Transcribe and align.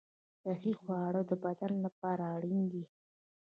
صحي 0.43 0.71
خواړه 0.81 1.21
د 1.29 1.31
بدن 1.43 1.73
لپاره 1.85 2.23
اړین 2.35 2.61
دي. 2.71 2.83